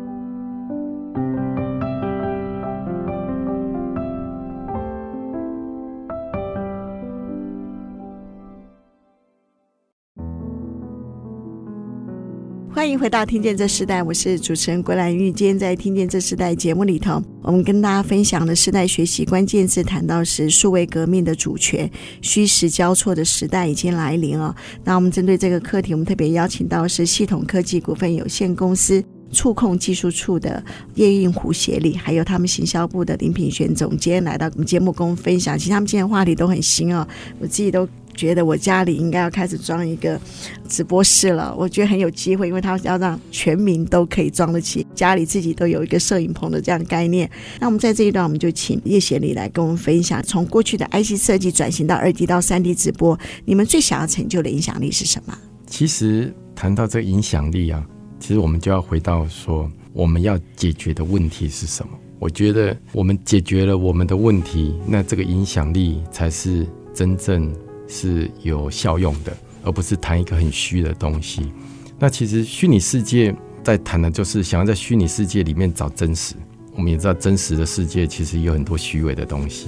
[12.86, 15.32] 欢迎回到《听见这时代》，我是主持人郭兰玉。
[15.32, 21.90] 今天在《听见这时代》节目里头，我们跟大家分享的时代学习关键字，谈到是数位革命的主权，
[22.22, 24.56] 虚实交错的时代已经来临了。
[24.84, 35.58] 那我们针对这个课题，我们特别邀请到是系统科技股份有限公司触控技术处的叶韵湖协理，还有他们行销部的林品璇总监来到我们节目跟我们分享。
[35.58, 37.08] 其实他们今天话题都很新哦，
[37.40, 37.90] 我自己都。
[38.16, 40.20] 觉得我家里应该要开始装一个
[40.68, 47.30] 直播室了，我觉得很有机会，因为他要让全民都可以装得起，家里自己都有一个摄影棚的这样概念。
[47.60, 55.38] 那我们在这一段，我们就请叶协理来跟我们分享，从过去的 IC 设计转型到二 D 到三 D 直播，你们最想要成就的影响力是什么？
[55.68, 57.86] 其实谈到这个影响力啊，
[58.20, 61.92] 其实我们就要回到说，我们要解决的问题是什么？
[62.18, 67.54] 我觉得我们解决了我们的问题，那这个影响力才是真正。
[67.88, 71.52] 是有效用的，而不是谈一个很虚的东西。
[71.98, 76.36] 那其实虚拟世界在谈的就是想要在虚拟世界里面找真实。
[76.76, 79.68] 我们也知道真实的世界其实有很多虚伪的东西，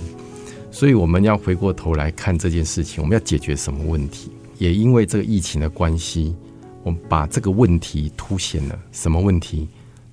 [0.69, 4.29] 所以我们要回过头来看这件事情，我们要解决什么问题？
[4.57, 6.35] 也因为这个疫情的关系，
[6.83, 8.77] 我们把这个问题凸显了。
[8.91, 9.69] 什么问题？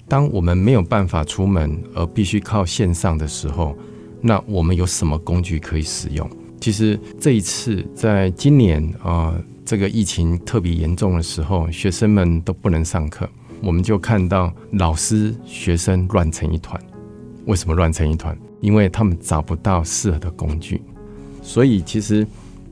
[0.07, 3.77] 当我们没有办法出门，而必须靠线上的时候，
[4.21, 6.31] 那我们有什么工具可以使用？
[6.65, 13.29] 其实这一次，在今年啊、这个疫情特别严重的时候，学生们都不能上课，
[13.63, 16.83] 我们就看到老师、学生乱成一团。
[17.45, 18.35] 为什么乱成一团？
[18.63, 20.81] 因为他们找不到适合的工具。
[21.43, 22.27] 所以，其实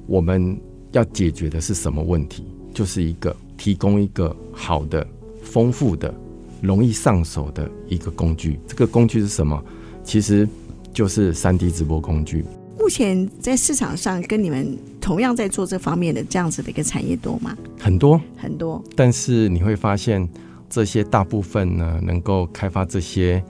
[0.06, 0.58] 我们
[0.92, 2.46] 要解决的是什么问题？
[2.72, 5.06] 就是一个提供一个好的、
[5.42, 6.14] 丰富的、
[6.62, 8.58] 容易上手的一个工具。
[8.66, 9.62] 这个工具是什么？
[10.02, 10.48] 其实
[10.94, 12.42] 就是三 D 直播工具。
[12.82, 17.56] 目前在市场上跟你们同样在做这方面的这样子的一个产业多吗？
[17.78, 20.28] 很多很多，但是你会发现
[20.68, 23.40] 这些大部分呢，能够开发这些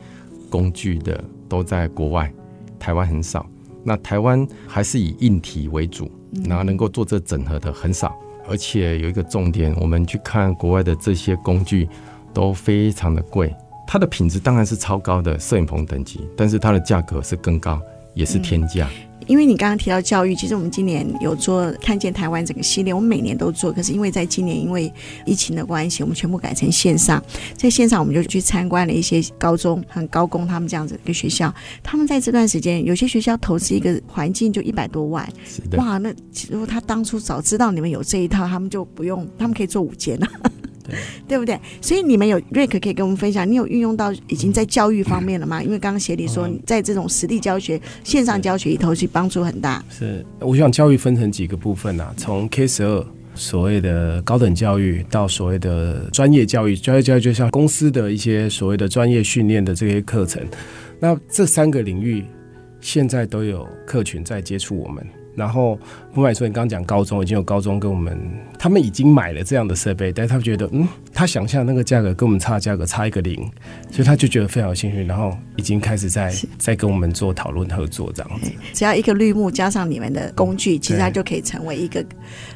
[0.51, 2.31] 工具的都在国外，
[2.79, 3.47] 台湾很少。
[3.83, 6.11] 那台湾还是以硬体为主，
[6.45, 8.15] 然后能够做这整合的很少。
[8.47, 11.89] 而且有一个重点，我们去看国外的这些工具
[12.35, 13.51] 都非常的贵，
[13.87, 17.81] 它的品质当然是超高的摄影棚等级，但是它的价格是更高，
[18.13, 18.87] 也是天价。
[18.95, 23.73] 嗯因为你刚刚提到教育，其实我们今年有做看见台湾整个系列，我们每年都做。
[23.73, 24.93] 可是因为在今年因为
[25.25, 27.23] 疫情的关系，我们全部改成线上。
[27.57, 31.53] 在线上，我们就去参观了一些高中、和高工他们这样子的一个学校。
[31.83, 35.29] 他们在这段时间，有些学校投资一个环境就一百多万。
[35.77, 36.13] 哇，那
[36.51, 40.29] 如果他当初早知道你们有这一套，他们就不用，他们可以做五间了。
[40.83, 41.59] 对，对不对？
[41.81, 45.61] 所以你们有 Rick 可以跟我们分享，你有运用到已经在教育方面了吗？
[45.61, 49.85] 嗯、因为刚刚协理说，在这种实地教学、嗯、线上教学里头，去帮助很大。
[49.91, 60.43] 是，我想教育分成几个部分啊，从 K 十二所谓的高等教育到所谓的专业教育，专业教育就像公司的一些所谓的专业训练的这些课程。
[61.01, 62.25] 那这三个领域
[62.81, 65.05] 现在都有客群在接触我们。
[65.35, 65.79] 然后
[66.15, 68.19] 不管说你刚刚讲高中已经有高中跟我们，
[68.59, 73.37] 他们已经买了这样的设备，但是他们觉得，嗯，他想象那个价格跟我们差价格差一个零，
[73.91, 78.51] 所以他就觉得非常有兴趣，然后已经开始在在跟我们做讨论合作这样子。
[78.75, 82.05] 只要一个绿幕加上你们的工具，其实它就可以成为一个，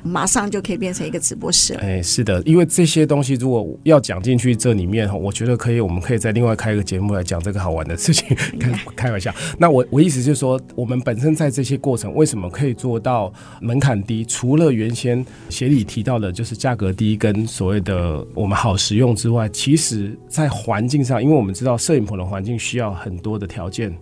[0.02, 1.72] 马上就可以变成一个直播室。
[1.80, 8.36] 哎，是的，因为这些东西如果要讲进去这里面，我觉得可以，我们可以再另外开一个节目来讲这个好玩的事情。
[8.60, 13.32] 开 开玩笑，那我我意思就是说，我们本身在这些过程为什么可以做到？
[13.60, 23.96] 门槛低，除了原先协理提到的，就是价格低跟所谓的我们好使用之外，其实在环境上，因为我们知道摄影棚的环境需要很多的条件，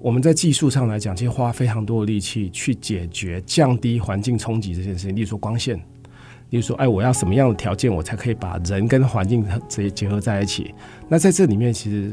[0.00, 5.14] 我们在技术上来讲，其实花非常多的力气去解决降低环境冲击这件事情。
[5.14, 5.76] 例如说光线，
[6.48, 10.74] 例如说，哎，我要什么样的条件，我才可以把人跟环境这些结合在一起？
[11.08, 12.12] 那在这里面，其实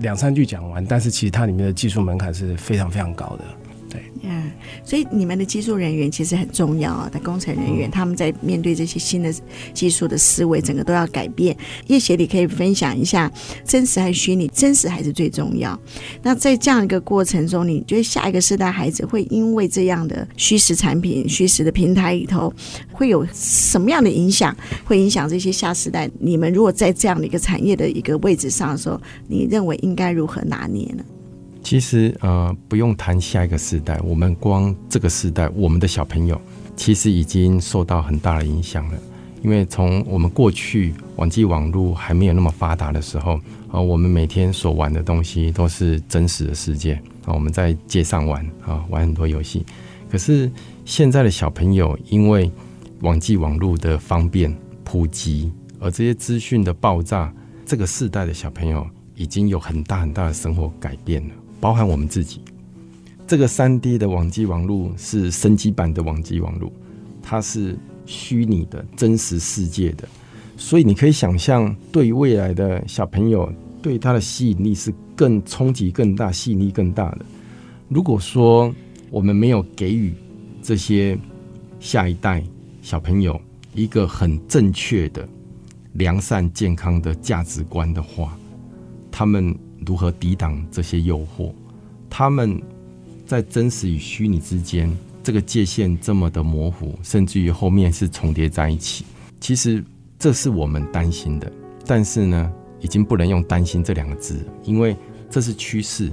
[0.00, 3.44] 两三句讲完，但是其实它里面的技术门槛是非常非常高的。
[3.90, 4.50] 对，嗯，
[4.84, 9.32] 所以你们的技术人员其实很重要啊，的工程人员，他们在面对这些新的
[9.72, 11.56] 技术的思维，整个都要改变。
[11.86, 13.30] 叶协理可以分享一下，
[13.64, 14.46] 真实还是虚拟？
[14.48, 15.78] 真实还是最重要。
[16.22, 22.52] 那在这样一个过程中，你觉得下一个世代孩子会因为这样的虚实产品、虚实的平台里头，
[22.92, 24.54] 会有什么样的影响？
[24.84, 26.10] 会影响这些下世代？
[26.18, 31.04] 你们如果在这样的一个产业的一个位置上的时候，你认为应该如何拿捏呢？
[31.68, 36.40] 其实呃，不用谈下一个世代，我们光这个世代，我们的小朋友
[36.74, 38.98] 其实已经受到很大的影响了。
[39.42, 43.38] 因为从我们过去网际网络还没有那么发达的时候，
[43.70, 46.94] 啊、我们每天所玩的东西都是真实的世界
[47.26, 49.66] 啊、我们在街上玩啊、玩很多游戏。
[50.10, 50.50] 可是
[50.86, 52.50] 现在的小朋友，因为
[53.00, 57.30] 网际网络的方便普及，而这些资讯的爆炸，
[57.66, 61.34] 这个世代的小朋友已经有很大很大的生活改变了。
[61.60, 62.40] 包含我们自己，
[63.26, 66.72] 这个三 D 的网际网络是升级版的网际网络，
[67.22, 70.08] 它是虚拟的真实世界的，
[70.56, 73.52] 所以你可以想象，对于未来的小朋友，
[73.82, 77.26] 对他的吸引力是更冲击更大、吸引力更大的。
[77.88, 78.74] 如果说
[79.10, 80.14] 我们没有给予
[80.62, 81.18] 这些
[81.80, 82.42] 下一代
[82.82, 83.40] 小朋友
[83.74, 85.26] 一个很正确的、
[85.92, 88.36] 良善、健康的价值观的话，
[89.18, 89.52] 他们。
[89.86, 91.52] 如何抵挡这些诱惑？
[92.10, 92.60] 他们
[93.24, 94.92] 在真实与虚拟之间，
[95.22, 99.04] 这个界限这么的模糊，甚至于后面是重叠在一起。
[99.40, 99.82] 其实
[100.18, 101.50] 这是我们担心的，
[101.86, 104.96] 但是呢，已经不能用担心这两个字，因为
[105.30, 106.12] 这是趋势，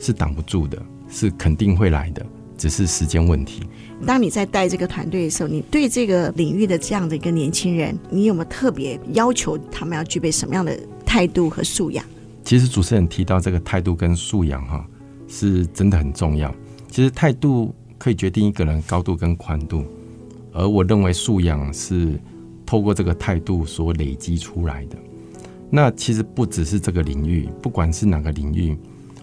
[0.00, 2.26] 是挡不住的，是肯定会来的，
[2.58, 3.62] 只是时间问题。
[4.04, 10.76] 当你在带这个团队的时候，你对这个领域的这样的一个年轻人，你有没有特别要求他们要具备什么样的
[11.06, 12.04] 态度和素养？
[12.46, 14.86] 其实主持人提到这个态度跟素养，哈，
[15.26, 16.54] 是真的很重要。
[16.88, 19.84] 其实态度可以决定一个人高度跟宽度，
[20.52, 22.16] 而我认为素养是
[22.64, 24.96] 透过这个态度所累积出来的。
[25.68, 28.78] 那其实不只是这个领域，不管是哪个领域，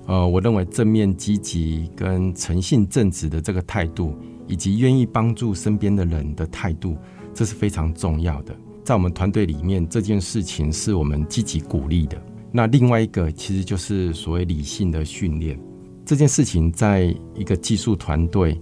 [0.06, 4.14] 呃，我认为正面积极跟诚信正直的这个态度，
[4.48, 6.98] 以及愿意帮助身边的人的态度，
[7.34, 8.54] 这是非常重要的。
[8.84, 12.22] 在我们团队里面，这件事情是我们积极鼓励的。
[12.56, 15.60] 那另外一个其实就是所谓理性的训练，
[16.06, 18.62] 这件事情在一个技术团队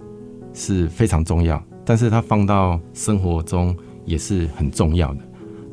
[0.54, 3.76] 是非常重要，但是它放到生活中
[4.06, 5.20] 也是很重要的。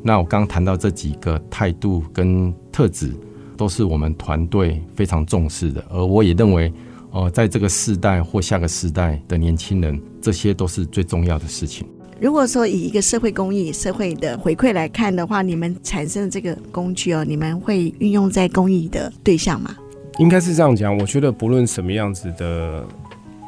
[0.02, 3.10] 那我刚刚谈到这几个态度跟特质，
[3.56, 6.70] 都是我们团队非常重视的，而我也认为，
[7.12, 11.86] 呃，在这个世代或下个世代的年轻人，这些都是最重要的事情。
[12.20, 19.74] 如果说以一个社会公益、社会的回馈来看的话，你们产生的这个工具哦，你们会运用在公益的对象吗？
[20.18, 20.94] 应该是这样讲。
[20.98, 22.84] 我觉得不论什么样子的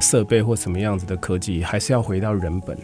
[0.01, 2.75] 设备或什么样子的科技，还是要回到人本。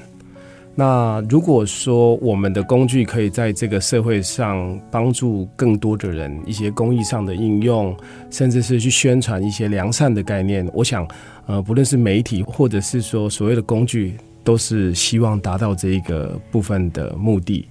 [0.75, 7.97] 那如果说我们的工具可以在这个社会上帮助更多的人，一些公益上的应用，
[8.29, 11.07] 甚至是去宣传一些良善的概念，我想，
[11.47, 14.13] 呃，不论是媒体或者是说所谓的工具。
[14.49, 17.67] 都是希望达到这一个部分的目的，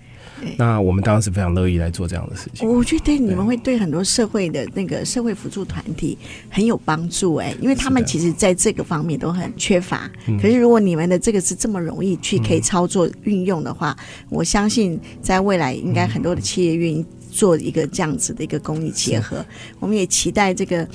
[0.56, 2.68] 那我们当然是非常乐意来做这样的事情。
[2.68, 6.16] 我觉得你们会对很多社会的那个社会辅助团体
[6.48, 10.08] 很有帮助哎，因为他们其实在这个方面都很缺乏。
[10.40, 13.96] 可是如果你们的这个是这么容易去可以操作运用的话，
[14.28, 17.04] 我相信在未来应该很多的企业愿意。
[17.30, 19.44] 做一个这样子的一个公益结合。
[19.78, 20.88] 我们也期待这个。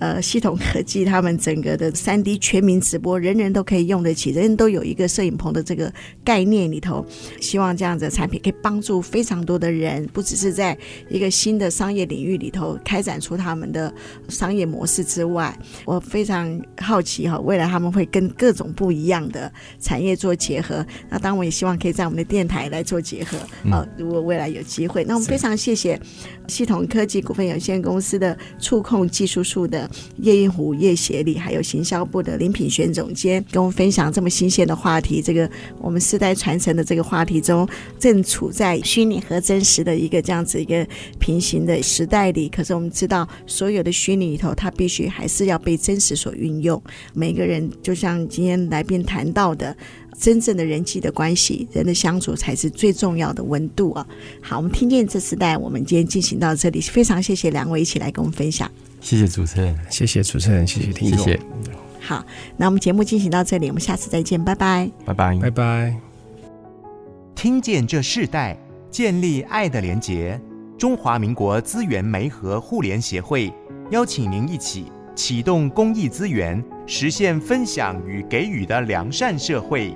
[0.00, 5.92] 呃，系统科技他们整个的三 D 全民直播，人人都可以用得起，人人都有一个摄影棚的这个
[6.24, 7.04] 概念里头，
[7.38, 10.76] 希望这样子的产品可以帮助非常多的人，不只是在
[11.10, 13.92] 一个新的商业领域里头开展出他们的
[14.30, 20.82] 商业模式之外，我非常好奇哈，未来他们会跟各种不一样的产业做结合。
[21.10, 23.36] 那当然我也希望可以在我们的电台来做结合
[23.70, 26.00] 啊，如果未来有机会，那我们非常谢谢
[26.48, 29.89] 系统科技股份有限公司的触控技术处的。
[30.18, 35.22] 叶映湖叶协理，还有行销部的林品璇总监，跟我们分享这么新鲜的话题。
[35.22, 37.68] 这个我们世代传承的这个话题中，
[37.98, 40.86] 正处在虚拟和真实的一个这样子一个
[41.18, 42.48] 平行的时代里。
[42.48, 46.80] 可是我们知道，所有的虚拟里头，它必须还是要被真实所运用。
[47.14, 49.76] 每个人就像今天来宾谈到的，
[50.18, 54.06] 真正的人际的关系，人的相处才是最重要的温度啊。
[54.40, 58.70] 好，我们听见这时代，我们今天进行到这里，非常谢谢两位一起来跟我们分享。
[59.00, 61.18] 谢谢主持人，谢谢主持人，谢谢听众。
[61.18, 61.40] 谢谢。
[62.00, 62.24] 好，
[62.56, 65.96] 那我们节目进行到这里，我们下次再见，拜拜，拜拜，拜拜。
[67.34, 68.56] 听见这世代，
[68.90, 70.40] 建立爱的连结。
[70.78, 73.52] 中华民国资源媒和互联协会
[73.90, 79.94] 邀请您一起启动公益资源，实现分享与给予的良善社会。